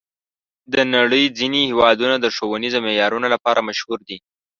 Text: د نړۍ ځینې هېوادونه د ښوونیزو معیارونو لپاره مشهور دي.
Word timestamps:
د 0.73 0.75
نړۍ 0.95 1.23
ځینې 1.37 1.61
هېوادونه 1.69 2.15
د 2.19 2.25
ښوونیزو 2.35 2.79
معیارونو 2.85 3.27
لپاره 3.33 3.65
مشهور 3.69 3.99
دي. 4.07 4.17